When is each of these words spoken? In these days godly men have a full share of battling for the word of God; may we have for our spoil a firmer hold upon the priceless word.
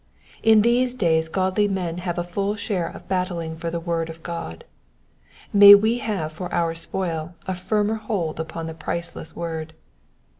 In 0.41 0.63
these 0.63 0.95
days 0.95 1.29
godly 1.29 1.67
men 1.67 1.99
have 1.99 2.17
a 2.17 2.23
full 2.23 2.55
share 2.55 2.87
of 2.87 3.07
battling 3.07 3.55
for 3.55 3.69
the 3.69 3.79
word 3.79 4.09
of 4.09 4.23
God; 4.23 4.63
may 5.53 5.75
we 5.75 5.99
have 5.99 6.31
for 6.31 6.51
our 6.51 6.73
spoil 6.73 7.35
a 7.45 7.53
firmer 7.53 7.93
hold 7.97 8.39
upon 8.39 8.65
the 8.65 8.73
priceless 8.73 9.35
word. 9.35 9.73